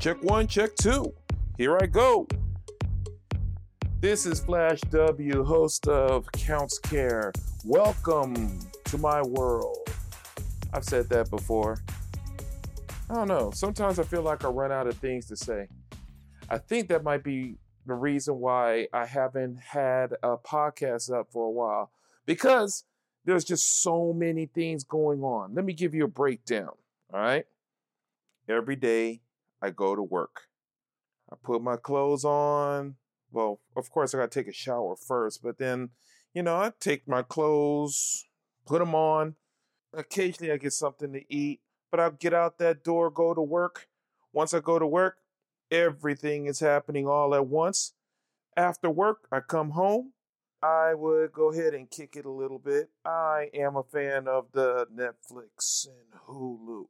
[0.00, 1.12] Check one, check two.
[1.58, 2.26] Here I go.
[4.00, 7.34] This is Flash W, host of Counts Care.
[7.66, 9.76] Welcome to my world.
[10.72, 11.82] I've said that before.
[13.10, 13.50] I don't know.
[13.54, 15.68] Sometimes I feel like I run out of things to say.
[16.48, 21.44] I think that might be the reason why I haven't had a podcast up for
[21.44, 21.90] a while
[22.24, 22.84] because
[23.26, 25.54] there's just so many things going on.
[25.54, 26.72] Let me give you a breakdown.
[27.12, 27.44] All right.
[28.48, 29.20] Every day
[29.62, 30.42] I go to work.
[31.30, 32.96] I put my clothes on.
[33.30, 35.90] Well, of course, I got to take a shower first, but then,
[36.34, 38.24] you know, I take my clothes,
[38.66, 39.36] put them on.
[39.92, 41.60] Occasionally I get something to eat,
[41.90, 43.88] but I'll get out that door, go to work.
[44.32, 45.18] Once I go to work,
[45.70, 47.92] everything is happening all at once.
[48.56, 50.12] After work, I come home.
[50.62, 52.90] I would go ahead and kick it a little bit.
[53.04, 56.86] I am a fan of the Netflix and Hulu,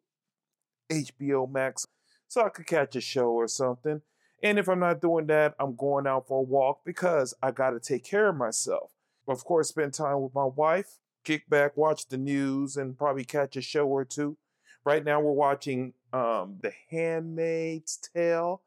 [0.91, 1.87] HBO Max,
[2.31, 4.03] so I could catch a show or something.
[4.41, 7.71] And if I'm not doing that, I'm going out for a walk because I got
[7.71, 8.93] to take care of myself.
[9.27, 13.57] Of course, spend time with my wife, kick back, watch the news, and probably catch
[13.57, 14.37] a show or two.
[14.85, 18.63] Right now, we're watching um, The Handmaid's Tale.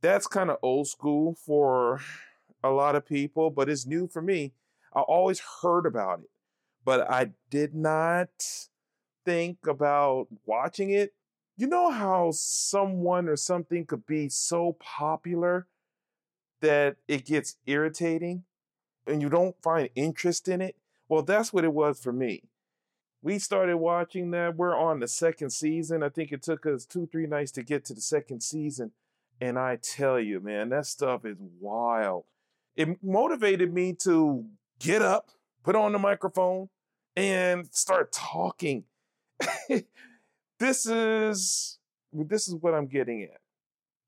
[0.00, 2.00] That's kind of old school for
[2.64, 4.52] a lot of people, but it's new for me.
[4.92, 6.30] I always heard about it,
[6.84, 8.30] but I did not
[9.24, 11.14] think about watching it
[11.56, 15.66] you know how someone or something could be so popular
[16.60, 18.44] that it gets irritating
[19.06, 20.76] and you don't find interest in it?
[21.08, 22.42] Well, that's what it was for me.
[23.22, 24.56] We started watching that.
[24.56, 26.02] We're on the second season.
[26.02, 28.92] I think it took us two, three nights to get to the second season.
[29.40, 32.24] And I tell you, man, that stuff is wild.
[32.76, 34.44] It motivated me to
[34.78, 35.30] get up,
[35.62, 36.68] put on the microphone,
[37.16, 38.84] and start talking.
[40.58, 41.78] this is
[42.12, 43.40] this is what I'm getting at.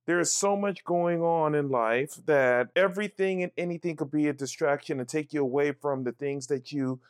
[0.06, 4.32] There is so much going on in life that everything and anything could be a
[4.32, 7.00] distraction and take you away from the things that you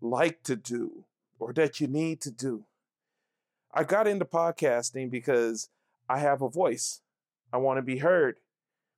[0.00, 1.04] like to do
[1.38, 2.64] or that you need to do.
[3.74, 5.68] I got into podcasting because
[6.08, 7.02] I have a voice.
[7.52, 8.36] I want to be heard.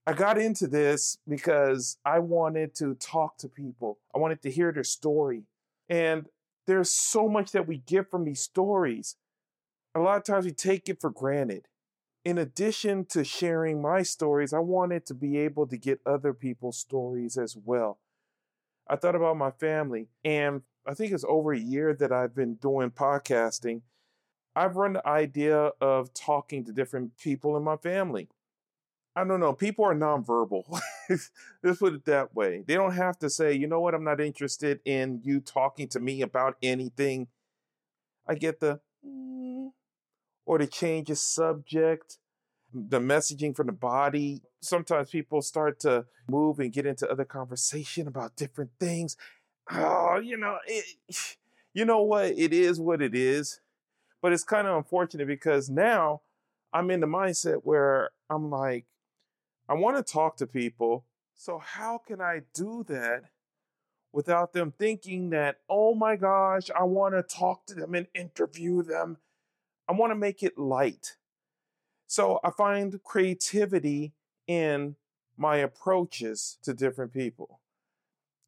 [0.06, 3.98] I got into this because I wanted to talk to people.
[4.14, 5.42] I wanted to hear their story.
[5.88, 6.26] And
[6.66, 9.16] there's so much that we get from these stories
[9.94, 11.66] a lot of times we take it for granted.
[12.24, 16.76] In addition to sharing my stories, I wanted to be able to get other people's
[16.76, 17.98] stories as well.
[18.88, 22.54] I thought about my family, and I think it's over a year that I've been
[22.54, 23.82] doing podcasting.
[24.56, 28.28] I've run the idea of talking to different people in my family.
[29.14, 30.80] I don't know, people are nonverbal.
[31.62, 32.62] Let's put it that way.
[32.66, 36.00] They don't have to say, you know what, I'm not interested in you talking to
[36.00, 37.28] me about anything.
[38.26, 38.80] I get the,
[40.48, 42.16] or to change a subject,
[42.72, 44.40] the messaging from the body.
[44.62, 49.14] Sometimes people start to move and get into other conversation about different things.
[49.70, 50.86] Oh, you know, it,
[51.74, 52.30] you know what?
[52.38, 53.60] It is what it is.
[54.22, 56.22] But it's kind of unfortunate because now
[56.72, 58.86] I'm in the mindset where I'm like,
[59.68, 61.04] I want to talk to people.
[61.36, 63.24] So how can I do that
[64.14, 68.82] without them thinking that, oh my gosh, I want to talk to them and interview
[68.82, 69.18] them
[69.88, 71.16] I want to make it light.
[72.06, 74.12] So I find creativity
[74.46, 74.96] in
[75.36, 77.60] my approaches to different people.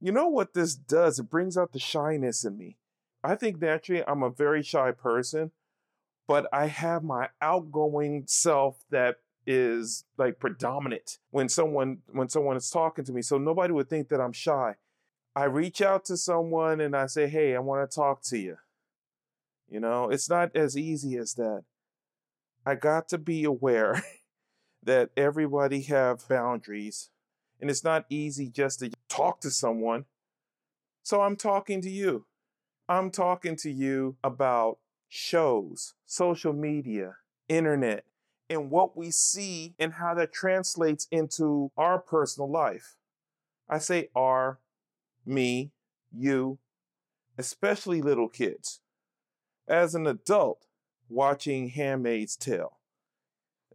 [0.00, 1.18] You know what this does?
[1.18, 2.76] It brings out the shyness in me.
[3.22, 5.52] I think naturally I'm a very shy person,
[6.26, 12.70] but I have my outgoing self that is like predominant when someone when someone is
[12.70, 13.22] talking to me.
[13.22, 14.76] So nobody would think that I'm shy.
[15.34, 18.58] I reach out to someone and I say, "Hey, I want to talk to you."
[19.70, 21.62] You know, it's not as easy as that.
[22.66, 24.02] I got to be aware
[24.82, 27.10] that everybody have boundaries
[27.60, 30.06] and it's not easy just to talk to someone.
[31.02, 32.26] So I'm talking to you.
[32.88, 34.78] I'm talking to you about
[35.08, 37.16] shows, social media,
[37.48, 38.04] internet,
[38.48, 42.96] and what we see and how that translates into our personal life.
[43.68, 44.58] I say our,
[45.24, 45.70] me,
[46.12, 46.58] you,
[47.38, 48.80] especially little kids
[49.70, 50.66] as an adult
[51.08, 52.78] watching Handmaid's Tale.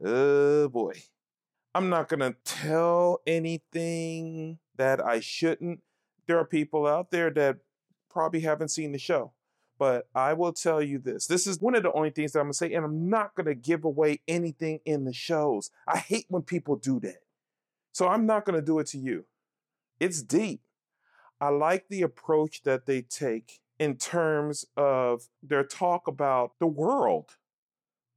[0.04, 0.94] Oh boy.
[1.74, 5.82] I'm not going to tell anything that I shouldn't.
[6.26, 7.58] There are people out there that
[8.10, 9.34] probably haven't seen the show.
[9.78, 11.28] But I will tell you this.
[11.28, 13.36] This is one of the only things that I'm going to say, and I'm not
[13.36, 15.70] going to give away anything in the shows.
[15.86, 17.24] I hate when people do that.
[17.92, 19.26] So I'm not going to do it to you.
[20.00, 20.62] It's deep.
[21.42, 27.36] I like the approach that they take in terms of their talk about the world,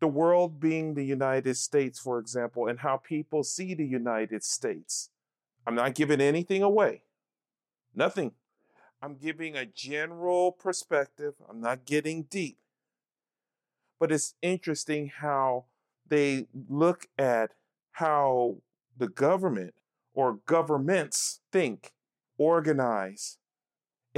[0.01, 5.11] The world being the United States, for example, and how people see the United States.
[5.67, 7.03] I'm not giving anything away.
[7.95, 8.33] Nothing.
[9.03, 11.35] I'm giving a general perspective.
[11.49, 12.59] I'm not getting deep.
[13.99, 15.65] But it's interesting how
[16.07, 17.55] they look at
[17.93, 18.59] how
[18.97, 19.75] the government
[20.15, 21.93] or governments think,
[22.39, 23.39] organize,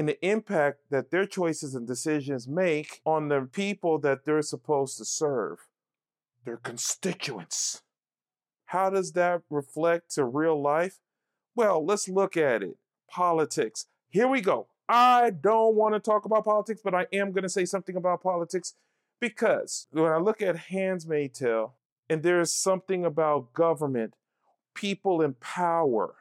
[0.01, 4.97] and the impact that their choices and decisions make on the people that they're supposed
[4.97, 5.59] to serve,
[6.47, 7.83] their constituents.
[8.65, 11.01] How does that reflect to real life?
[11.55, 12.79] Well, let's look at it.
[13.11, 13.89] Politics.
[14.09, 14.69] Here we go.
[14.89, 18.23] I don't want to talk about politics, but I am going to say something about
[18.23, 18.77] politics
[19.21, 21.75] because when I look at Handmaid's Tale,
[22.09, 24.15] and there's something about government,
[24.75, 26.15] people in power,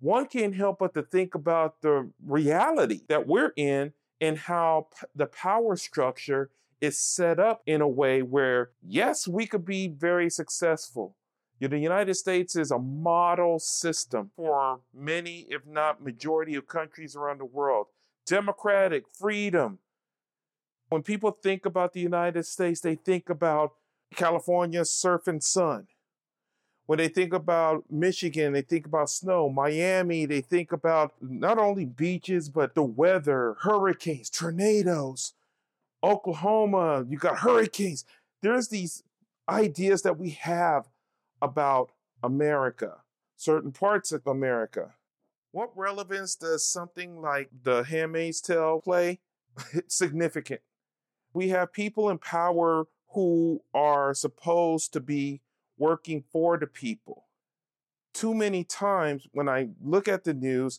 [0.00, 5.06] one can't help but to think about the reality that we're in and how p-
[5.14, 6.50] the power structure
[6.80, 11.16] is set up in a way where, yes, we could be very successful.
[11.60, 17.38] The United States is a model system for many, if not majority of countries around
[17.38, 17.88] the world.
[18.26, 19.78] Democratic, freedom.
[20.88, 23.74] When people think about the United States, they think about
[24.14, 25.86] California surf and sun.
[26.90, 29.48] When they think about Michigan, they think about snow.
[29.48, 35.34] Miami, they think about not only beaches, but the weather, hurricanes, tornadoes.
[36.02, 38.04] Oklahoma, you got hurricanes.
[38.42, 39.04] There's these
[39.48, 40.88] ideas that we have
[41.40, 41.92] about
[42.24, 43.02] America,
[43.36, 44.94] certain parts of America.
[45.52, 49.20] What relevance does something like The Handmaid's Tale play?
[49.72, 50.62] It's significant.
[51.32, 55.40] We have people in power who are supposed to be
[55.80, 57.24] working for the people.
[58.14, 60.78] Too many times when I look at the news,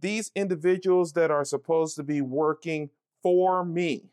[0.00, 2.90] these individuals that are supposed to be working
[3.22, 4.10] for me,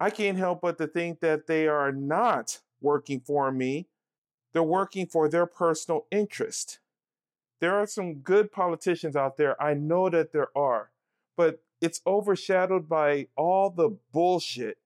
[0.00, 3.86] I can't help but to think that they are not working for me
[4.54, 6.78] they're working for their personal interest.
[7.60, 9.60] There are some good politicians out there.
[9.60, 10.90] I know that there are,
[11.36, 14.78] but it's overshadowed by all the bullshit.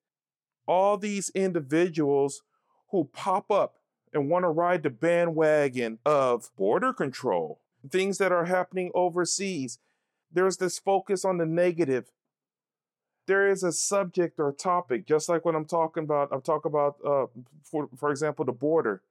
[0.67, 2.43] All these individuals
[2.91, 3.77] who pop up
[4.13, 7.61] and want to ride the bandwagon of border control,
[7.91, 9.79] things that are happening overseas.
[10.33, 12.11] There's this focus on the negative.
[13.27, 16.97] There is a subject or topic, just like when I'm talking about, I'm talking about,
[17.05, 17.27] uh,
[17.63, 19.03] for, for example, the border.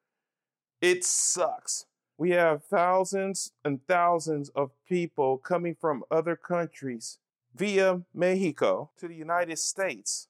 [0.82, 1.86] It sucks.
[2.18, 7.20] We have thousands and thousands of people coming from other countries
[7.56, 10.28] via Mexico to the United States.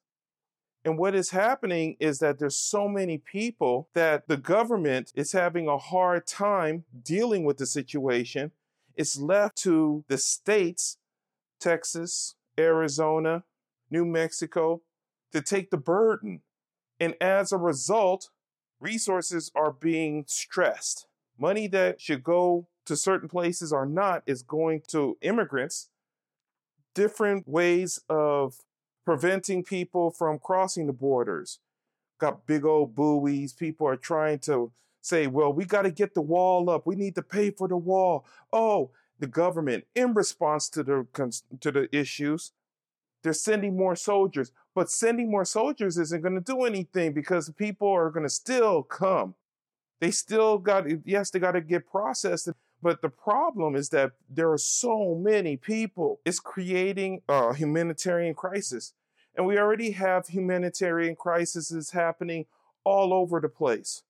[0.87, 5.67] And what is happening is that there's so many people that the government is having
[5.67, 8.53] a hard time dealing with the situation.
[8.95, 10.95] It's left to the states,
[11.59, 13.43] Texas, Arizona,
[13.91, 14.81] New Mexico,
[15.33, 16.39] to take the burden.
[17.01, 18.29] And as a result,
[18.79, 21.05] resources are being stressed.
[21.37, 25.89] Money that should go to certain places or not is going to immigrants.
[26.95, 28.61] Different ways of
[29.07, 31.59] preventing people from crossing the borders.
[32.19, 33.53] Got big old buoys.
[33.53, 36.85] People are trying to say, well, we got to get the wall up.
[36.85, 38.25] We need to pay for the wall.
[38.51, 41.07] Oh, the government, in response to the,
[41.61, 42.51] to the issues,
[43.23, 44.51] they're sending more soldiers.
[44.75, 48.83] But sending more soldiers isn't going to do anything because people are going to still
[48.83, 49.35] come.
[50.01, 52.49] They still got, yes, they got to get processed.
[52.81, 56.19] But the problem is that there are so many people.
[56.25, 58.93] It's creating a humanitarian crisis.
[59.35, 62.45] And we already have humanitarian crises happening
[62.83, 64.03] all over the place.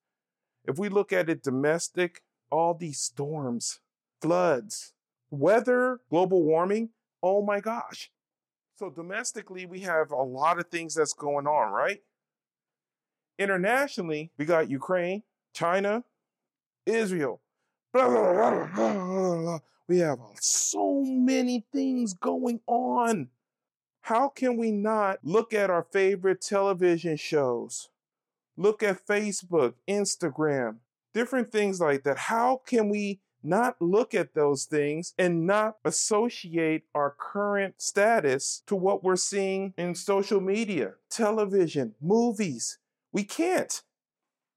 [0.66, 3.80] If we look at it domestic, all these storms,
[4.22, 4.94] floods,
[5.32, 6.90] weather, global warming,
[7.24, 8.12] oh my gosh.
[8.78, 12.02] So domestically, we have a lot of things that's going on, right?
[13.40, 16.04] Internationally, we got Ukraine, China,
[16.86, 17.42] Israel.
[17.94, 23.30] Blah, blah, blah, we have so many things going on.
[24.02, 27.90] How can we not look at our favorite television shows?
[28.58, 30.78] Look at Facebook, Instagram,
[31.14, 32.18] different things like that.
[32.18, 38.76] How can we not look at those things and not associate our current status to
[38.76, 42.78] what we're seeing in social media, television, movies.
[43.12, 43.82] We can't.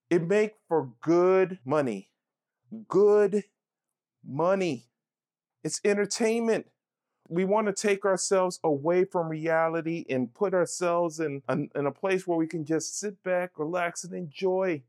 [0.08, 2.09] It make for good money.
[2.88, 3.44] Good
[4.26, 4.86] money.
[5.62, 6.66] It's entertainment.
[7.28, 11.92] We want to take ourselves away from reality and put ourselves in, in, in a
[11.92, 14.82] place where we can just sit back, relax, and enjoy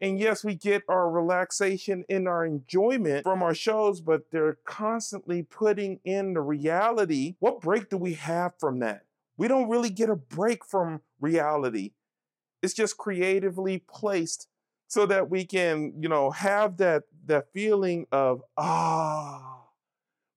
[0.00, 5.42] and yes, we get our relaxation and our enjoyment from our shows, but they're constantly
[5.42, 7.36] putting in the reality.
[7.38, 9.04] What break do we have from that?
[9.36, 11.92] We don't really get a break from reality.
[12.62, 14.48] It's just creatively placed
[14.86, 19.62] so that we can, you know, have that that feeling of ah.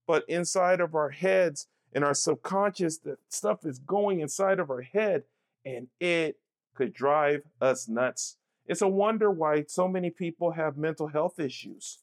[0.07, 4.81] But inside of our heads and our subconscious, that stuff is going inside of our
[4.81, 5.23] head
[5.65, 6.37] and it
[6.73, 8.37] could drive us nuts.
[8.65, 11.99] It's a wonder why so many people have mental health issues.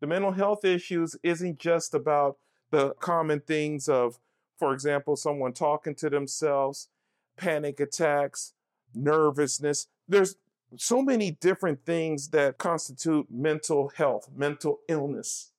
[0.00, 2.36] The mental health issues isn't just about
[2.70, 4.18] the common things of,
[4.58, 6.88] for example, someone talking to themselves,
[7.36, 8.52] panic attacks,
[8.94, 9.86] nervousness.
[10.08, 10.36] There's
[10.76, 15.52] so many different things that constitute mental health, mental illness.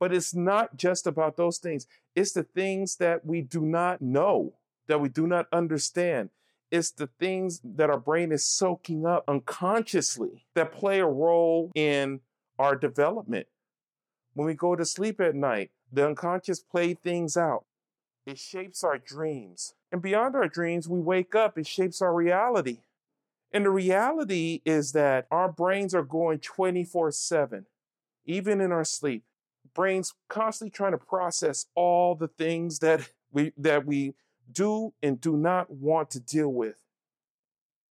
[0.00, 1.86] But it's not just about those things.
[2.14, 4.54] It's the things that we do not know,
[4.86, 6.30] that we do not understand.
[6.70, 12.20] It's the things that our brain is soaking up unconsciously that play a role in
[12.58, 13.46] our development.
[14.34, 17.66] When we go to sleep at night, the unconscious play things out.
[18.24, 19.74] It shapes our dreams.
[19.90, 22.78] And beyond our dreams, we wake up, it shapes our reality.
[23.52, 27.66] And the reality is that our brains are going 24 7,
[28.24, 29.24] even in our sleep.
[29.74, 34.14] Brains constantly trying to process all the things that we, that we
[34.50, 36.76] do and do not want to deal with.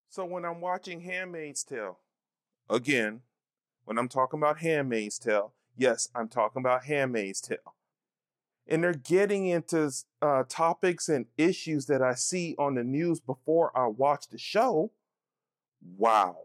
[0.10, 2.00] So when I'm watching Handmaid's Tale,
[2.70, 3.22] again,
[3.86, 7.76] when I'm talking about Handmaid's Tale, yes, I'm talking about Handmaid's Tale.
[8.68, 9.92] And they're getting into
[10.22, 14.92] uh, topics and issues that I see on the news before I watch the show
[15.98, 16.38] wow.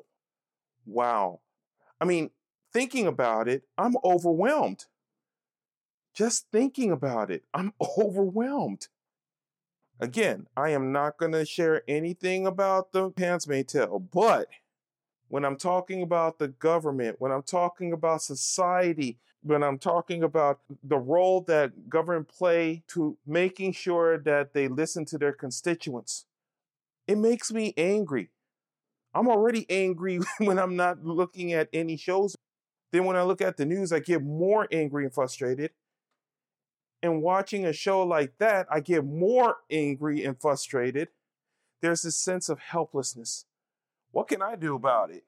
[0.87, 1.41] Wow.
[2.01, 2.31] I mean,
[2.73, 4.87] thinking about it, I'm overwhelmed.
[6.15, 8.89] Just thinking about it, I'm overwhelmed.
[9.99, 14.49] Again, I am not going to share anything about the Handmaid's Tale, but
[15.29, 20.61] when I'm talking about the government, when I'm talking about society, when I'm talking about
[20.83, 26.27] the role that government play to making sure that they listen to their constituents,
[27.07, 28.31] it makes me angry.
[29.17, 32.37] I'm already angry when I'm not looking at any shows.
[32.93, 35.71] Then when I look at the news, I get more angry and frustrated.
[37.03, 41.09] And watching a show like that, I get more angry and frustrated.
[41.81, 43.47] There's this sense of helplessness.
[44.13, 45.25] What can I do about it?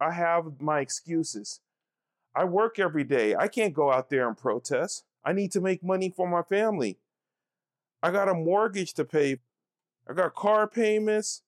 [0.00, 1.60] I have my excuses.
[2.34, 3.36] I work every day.
[3.36, 5.04] I can't go out there and protest.
[5.24, 6.98] I need to make money for my family.
[8.02, 9.38] I got a mortgage to pay.
[10.08, 11.42] I got car payments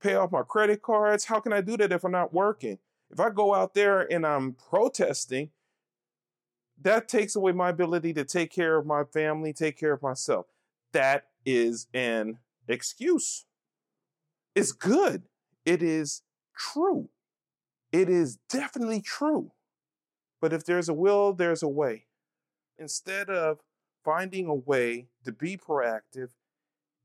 [0.00, 1.24] pay off my credit cards.
[1.26, 2.78] How can I do that if I'm not working?
[3.10, 5.50] If I go out there and I'm protesting,
[6.80, 10.46] that takes away my ability to take care of my family, take care of myself.
[10.92, 12.38] That is an
[12.68, 13.44] excuse.
[14.54, 15.24] It's good.
[15.64, 16.22] It is
[16.56, 17.10] true.
[17.92, 19.52] It is definitely true.
[20.40, 22.06] But if there's a will, there's a way.
[22.78, 23.58] Instead of
[24.04, 26.30] finding a way to be proactive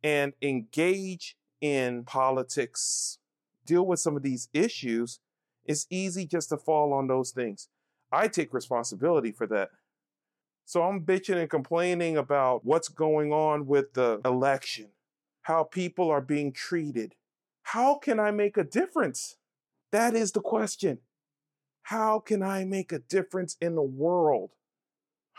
[0.04, 1.36] and engage
[1.74, 3.18] in politics,
[3.66, 5.20] deal with some of these issues,
[5.66, 7.70] it's easy just to fall on those things.
[8.12, 9.70] I take responsibility for that.
[10.66, 14.90] So I'm bitching and complaining about what's going on with the election,
[15.44, 17.16] how people are being treated.
[17.64, 19.38] How can I make a difference?
[19.92, 21.00] That is the question.
[21.84, 24.52] How can I make a difference in the world?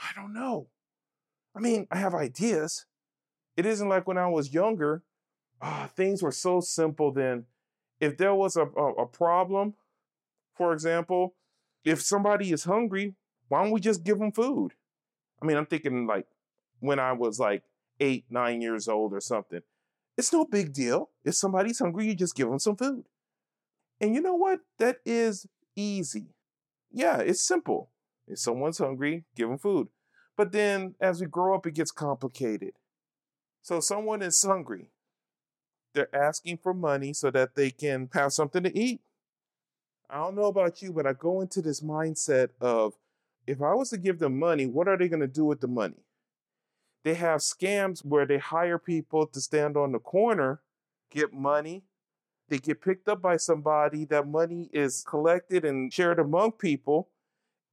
[0.01, 0.69] I don't know.
[1.57, 2.87] I mean, I have ideas.
[3.57, 5.03] It isn't like when I was younger
[5.63, 7.45] oh, things were so simple then.
[8.01, 9.75] If there was a, a, a problem,
[10.55, 11.35] for example,
[11.85, 13.15] if somebody is hungry,
[13.49, 14.73] why don't we just give them food?
[15.41, 16.27] I mean, I'm thinking like
[16.81, 17.63] when I was like
[18.01, 19.61] eight, nine years old or something.
[20.17, 21.11] It's no big deal.
[21.25, 23.05] If somebody's hungry, you just give them some food.
[24.01, 24.61] And you know what?
[24.79, 26.35] That is easy.
[26.91, 27.91] Yeah, it's simple.
[28.27, 29.89] If someone's hungry, give them food.
[30.37, 32.73] But then as we grow up, it gets complicated.
[33.63, 34.91] So someone is hungry.
[35.97, 39.01] They're asking for money so that they can have something to eat.
[40.11, 42.93] I don't know about you, but I go into this mindset of
[43.47, 45.69] if I was to give them money, what are they going to do with the
[45.69, 46.05] money?
[47.03, 50.61] They have scams where they hire people to stand on the corner,
[51.11, 51.85] get money.
[52.51, 54.05] They get picked up by somebody.
[54.05, 57.09] That money is collected and shared among people.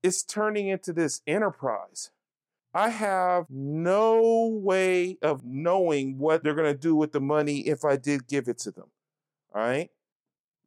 [0.02, 2.12] It's turning into this enterprise.
[2.74, 7.86] I have no way of knowing what they're going to do with the money if
[7.86, 8.88] I did give it to them.
[9.54, 9.90] All right?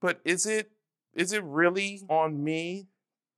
[0.01, 0.71] But is it
[1.15, 2.87] is it really on me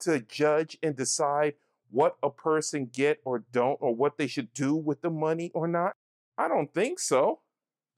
[0.00, 1.54] to judge and decide
[1.90, 5.66] what a person get or don't or what they should do with the money or
[5.66, 5.92] not?
[6.36, 7.40] I don't think so.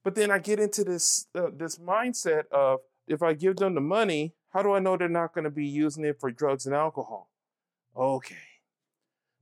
[0.03, 3.81] But then I get into this uh, this mindset of if I give them the
[3.81, 6.73] money, how do I know they're not going to be using it for drugs and
[6.73, 7.29] alcohol?
[7.95, 8.50] Okay.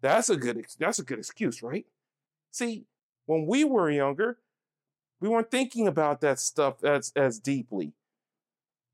[0.02, 1.86] That's a good that's a good excuse, right?
[2.52, 2.86] See,
[3.26, 4.38] when we were younger,
[5.20, 7.94] we weren't thinking about that stuff as as deeply.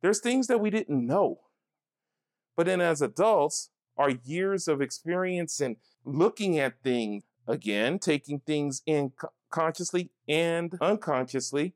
[0.01, 1.39] There's things that we didn't know.
[2.57, 8.81] But then as adults, our years of experience and looking at things again, taking things
[8.85, 9.11] in
[9.49, 11.75] consciously and unconsciously,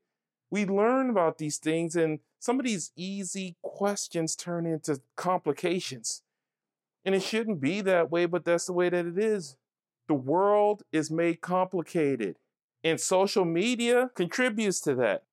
[0.49, 6.23] we learn about these things and some of these easy questions turn into complications.
[7.05, 9.55] And it shouldn't be that way, but that's the way that it is.
[10.07, 12.37] The world is made complicated,
[12.83, 15.23] and social media contributes to that.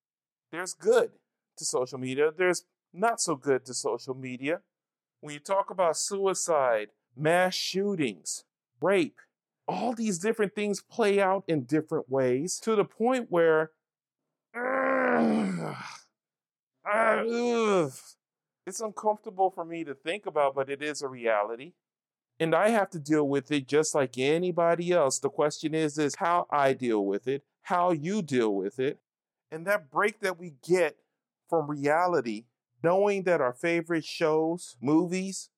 [0.52, 1.12] There's good
[1.56, 4.61] to social media, there's not so good to social media.
[5.20, 8.44] When you talk about suicide, mass shootings,
[8.80, 9.16] rape,
[9.66, 13.73] all these different things play out in different ways to the point where
[14.56, 15.75] uh,
[16.88, 17.88] uh,
[18.66, 21.73] it's uncomfortable for me to think about, but it is a reality.
[22.38, 25.18] And I have to deal with it just like anybody else.
[25.18, 28.99] The question is, is how I deal with it, how you deal with it.
[29.50, 30.96] And that break that we get
[31.49, 32.44] from reality,
[32.82, 35.49] knowing that our favorite shows, movies,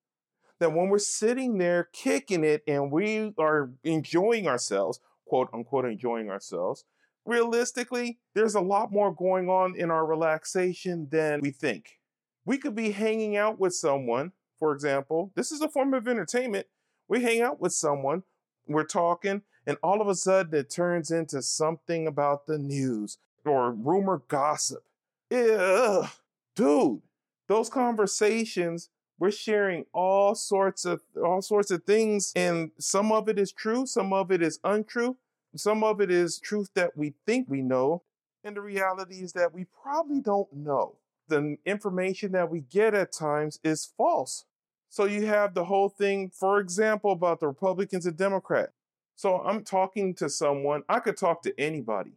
[0.61, 6.31] that when we're sitting there kicking it and we are enjoying ourselves, quote unquote, enjoying
[6.31, 6.85] ourselves,
[7.25, 11.98] realistically, there's a lot more going on in our relaxation than we think.
[12.45, 15.33] We could be hanging out with someone, for example.
[15.35, 16.67] This is a form of entertainment.
[17.09, 18.23] We hang out with someone,
[18.67, 23.73] we're talking, and all of a sudden it turns into something about the news or
[23.73, 24.85] rumor gossip.
[25.31, 26.09] Ugh.
[26.55, 27.03] Dude,
[27.49, 33.39] those conversations we're sharing all sorts of all sorts of things and some of it
[33.39, 35.17] is true some of it is untrue
[35.57, 38.03] some of it is truth that we think we know
[38.45, 40.95] and the reality is that we probably don't know
[41.29, 44.45] the information that we get at times is false
[44.89, 48.73] so you have the whole thing for example about the republicans and democrats
[49.17, 52.13] so i'm talking to someone i could talk to anybody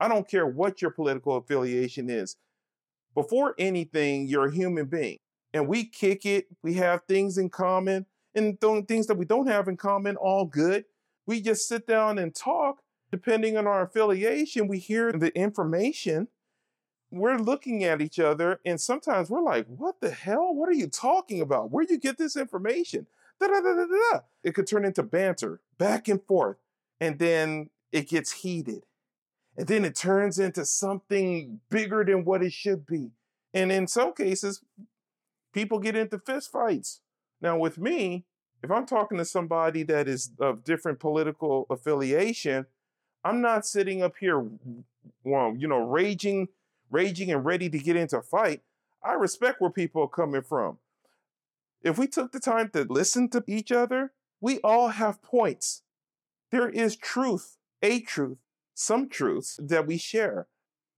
[0.00, 2.36] i don't care what your political affiliation is
[3.14, 5.18] before anything you're a human being
[5.56, 6.46] and we kick it.
[6.62, 10.84] We have things in common and things that we don't have in common, all good.
[11.26, 12.82] We just sit down and talk.
[13.10, 16.28] Depending on our affiliation, we hear the information.
[17.10, 20.54] We're looking at each other, and sometimes we're like, What the hell?
[20.54, 21.70] What are you talking about?
[21.70, 23.06] Where do you get this information?
[23.38, 24.20] Da, da, da.
[24.42, 26.56] It could turn into banter, back and forth,
[27.00, 28.84] and then it gets heated.
[29.56, 33.10] And then it turns into something bigger than what it should be.
[33.54, 34.62] And in some cases,
[35.52, 37.00] people get into fist fights.
[37.40, 38.24] Now, with me,
[38.62, 42.66] if I'm talking to somebody that is of different political affiliation,
[43.24, 44.44] I'm not sitting up here,
[45.24, 46.48] well, you know, raging,
[46.90, 48.62] raging and ready to get into a fight.
[49.02, 50.78] I respect where people are coming from.
[51.82, 55.82] If we took the time to listen to each other, we all have points.
[56.50, 58.38] There is truth, a truth,
[58.74, 60.48] some truths that we share.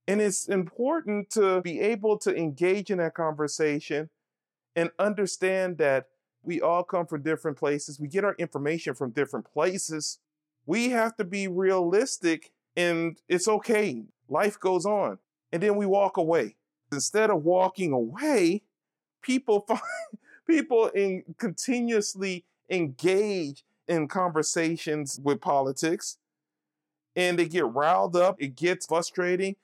[0.07, 4.09] And it's important to be able to engage in that conversation
[4.75, 6.07] and understand that
[6.41, 7.99] we all come from different places.
[7.99, 10.19] We get our information from different places.
[10.65, 14.05] We have to be realistic and it's okay.
[14.27, 15.19] Life goes on.
[15.51, 16.55] And then we walk away.
[16.91, 18.63] Instead of walking away,
[19.21, 19.81] people find
[20.47, 26.17] people in continuously engage in conversations with politics
[27.15, 28.35] and they get riled up.
[28.39, 29.55] It gets frustrating.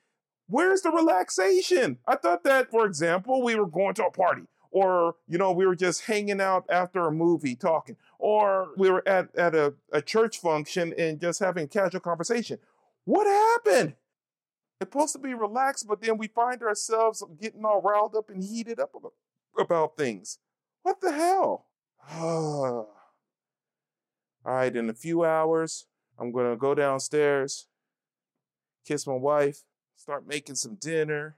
[0.48, 1.98] Where's the relaxation?
[2.06, 4.42] I thought that, for example, we were going to a party
[4.76, 9.06] or you know we were just hanging out after a movie talking or we were
[9.08, 12.58] at, at a, a church function and just having casual conversation
[13.04, 13.94] what happened
[14.80, 18.42] it's supposed to be relaxed but then we find ourselves getting all riled up and
[18.42, 18.92] heated up
[19.58, 20.38] about, things
[20.82, 21.66] what the hell
[22.12, 22.88] all
[24.44, 25.86] right in a few hours
[26.18, 27.66] i'm going to go downstairs
[28.86, 29.62] kiss my wife
[29.96, 31.36] start making some dinner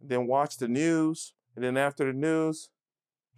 [0.00, 2.70] then watch the news and then after the news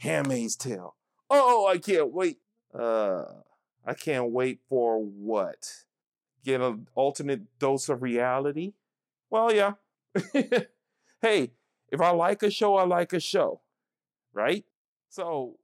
[0.01, 0.97] Handmaid's Tale.
[1.29, 2.39] Oh, I can't wait.
[2.75, 3.25] Uh,
[3.85, 5.71] I can't wait for what?
[6.45, 8.73] Get an alternate dose of reality?
[9.31, 9.75] Well, yeah.
[11.23, 11.53] hey,
[11.91, 13.61] if I like a show, I like a show,
[14.33, 14.65] right?
[15.09, 15.59] So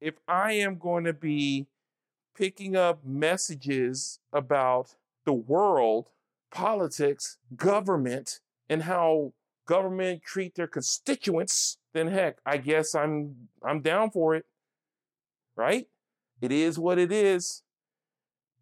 [0.00, 1.66] if I am going to be
[2.34, 6.08] picking up messages about the world,
[6.50, 9.34] politics, government, and how
[9.66, 14.46] government treat their constituents, then heck, I guess I'm I'm down for it.
[15.54, 15.88] Right?
[16.40, 17.62] It is what it is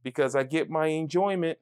[0.02, 1.58] because I get my enjoyment.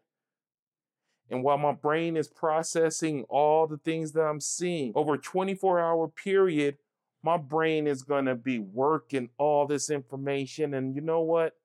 [1.30, 5.80] And while my brain is processing all the things that I'm seeing over a 24
[5.80, 6.78] hour period,
[7.22, 10.74] my brain is going to be working all this information.
[10.74, 11.56] And you know what?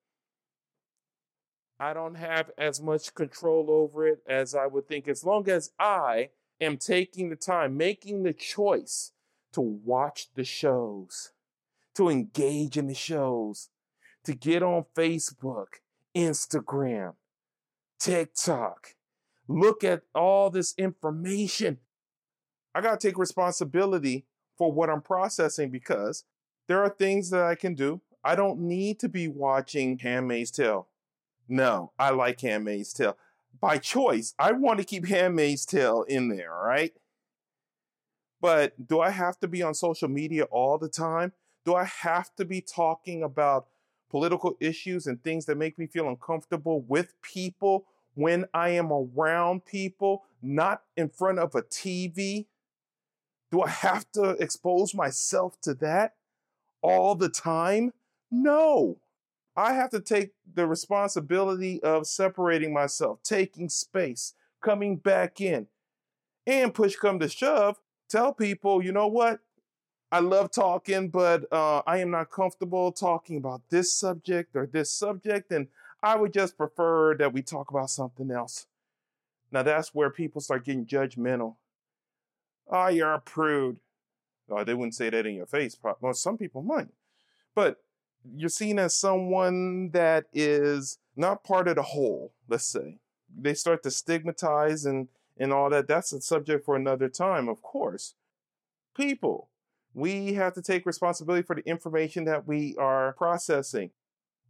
[1.78, 5.08] I don't have as much control over it as I would think.
[5.08, 9.12] As long as I am taking the time, making the choice
[9.52, 11.32] to watch the shows,
[11.94, 13.68] to engage in the shows,
[14.24, 15.66] to get on Facebook,
[16.14, 17.14] Instagram,
[17.98, 18.94] TikTok,
[19.48, 21.78] look at all this information.
[22.74, 24.26] I got to take responsibility
[24.56, 26.24] for what I'm processing because
[26.68, 28.00] there are things that I can do.
[28.24, 30.88] I don't need to be watching Handmaid's Tale.
[31.48, 33.16] No, I like Handmaid's Tale.
[33.60, 36.92] By choice, I want to keep Handmaid's Tale in there, right?
[38.40, 41.32] But do I have to be on social media all the time?
[41.64, 43.66] Do I have to be talking about
[44.10, 49.64] political issues and things that make me feel uncomfortable with people when I am around
[49.64, 52.46] people, not in front of a TV?
[53.50, 56.14] Do I have to expose myself to that
[56.82, 57.92] all the time?
[58.30, 58.98] No.
[59.54, 65.66] I have to take the responsibility of separating myself, taking space, coming back in.
[66.46, 69.40] And push come to shove, tell people, you know what?
[70.10, 74.90] I love talking, but uh, I am not comfortable talking about this subject or this
[74.90, 75.68] subject, and
[76.02, 78.66] I would just prefer that we talk about something else.
[79.50, 81.56] Now that's where people start getting judgmental.
[82.68, 83.78] Oh, you're a prude.
[84.50, 85.76] Oh, they wouldn't say that in your face.
[86.00, 86.88] Well, some people might,
[87.54, 87.82] but
[88.34, 92.32] you're seen as someone that is not part of the whole.
[92.48, 92.98] Let's say
[93.34, 95.88] they start to stigmatize and and all that.
[95.88, 98.14] That's a subject for another time, of course.
[98.96, 99.48] People,
[99.94, 103.90] we have to take responsibility for the information that we are processing.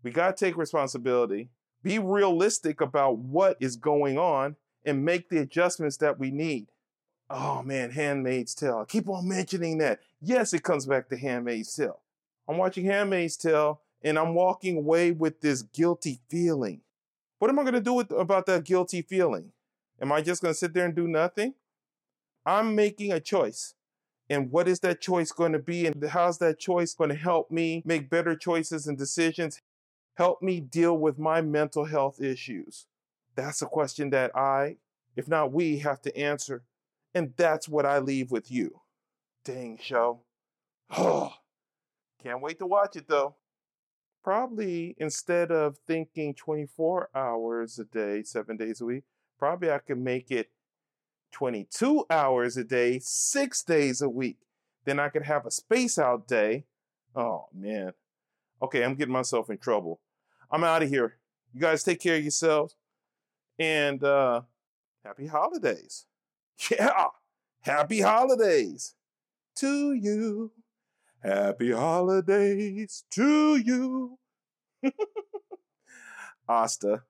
[0.03, 1.49] We got to take responsibility,
[1.83, 6.67] be realistic about what is going on, and make the adjustments that we need.
[7.31, 8.79] Oh man, Handmaid's Tale.
[8.79, 10.01] I keep on mentioning that.
[10.21, 12.01] Yes, it comes back to Handmaid's Tale.
[12.49, 16.81] I'm watching Handmaid's Tale and I'm walking away with this guilty feeling.
[17.39, 19.53] What am I going to do with, about that guilty feeling?
[20.01, 21.55] Am I just going to sit there and do nothing?
[22.45, 23.75] I'm making a choice.
[24.29, 25.87] And what is that choice going to be?
[25.87, 29.61] And how's that choice going to help me make better choices and decisions?
[30.15, 32.87] Help me deal with my mental health issues?
[33.35, 34.77] That's a question that I,
[35.17, 36.65] if not we, have to answer.
[37.15, 38.81] And that's what I leave with you.
[39.45, 40.21] Dang show.
[40.97, 41.33] Oh,
[42.23, 43.37] can't wait to watch it though.
[44.23, 49.05] Probably instead of thinking 24 hours a day, seven days a week,
[49.39, 50.51] probably I could make it
[51.33, 54.37] 22 hours a day, six days a week.
[54.85, 56.67] Then I could have a space out day.
[57.17, 57.93] Oh, man.
[58.63, 60.01] Okay, I'm getting myself in trouble.
[60.51, 61.19] I'm out of here.
[61.53, 62.77] You guys take care of yourselves
[63.59, 64.43] and uh,
[65.05, 66.07] happy holidays.
[66.71, 67.07] Yeah,
[67.63, 68.95] happy holidays
[69.57, 70.53] to you.
[71.21, 74.19] Happy holidays to you.
[76.49, 77.03] Asta.